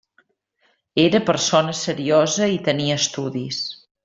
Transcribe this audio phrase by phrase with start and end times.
[1.03, 3.63] Era persona seriosa i tenia estudis.